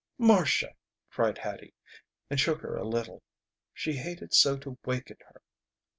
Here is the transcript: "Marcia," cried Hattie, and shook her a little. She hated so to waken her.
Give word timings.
"Marcia," 0.17 0.73
cried 1.11 1.37
Hattie, 1.37 1.75
and 2.27 2.39
shook 2.39 2.61
her 2.61 2.75
a 2.75 2.83
little. 2.83 3.21
She 3.71 3.93
hated 3.97 4.33
so 4.33 4.57
to 4.57 4.75
waken 4.83 5.17
her. 5.29 5.43